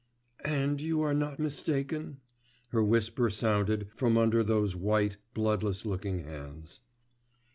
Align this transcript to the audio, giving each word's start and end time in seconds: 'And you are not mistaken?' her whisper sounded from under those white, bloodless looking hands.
'And 0.43 0.81
you 0.81 1.01
are 1.01 1.13
not 1.13 1.37
mistaken?' 1.37 2.17
her 2.69 2.83
whisper 2.83 3.29
sounded 3.29 3.87
from 3.93 4.17
under 4.17 4.43
those 4.43 4.75
white, 4.75 5.17
bloodless 5.35 5.85
looking 5.85 6.23
hands. 6.23 6.81